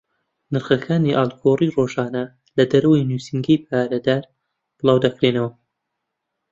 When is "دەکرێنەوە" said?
5.05-5.49